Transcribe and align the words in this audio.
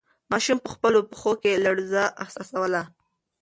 ماشوم 0.31 0.57
په 0.65 0.69
خپلو 0.75 0.99
پښو 1.11 1.33
کې 1.41 1.61
لړزه 1.65 2.03
احساسوله. 2.23 2.81